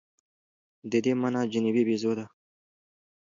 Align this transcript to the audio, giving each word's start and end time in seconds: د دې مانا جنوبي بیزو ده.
د 0.91 0.93
دې 1.03 1.13
مانا 1.21 1.41
جنوبي 1.53 1.83
بیزو 1.87 2.11
ده. 2.17 2.25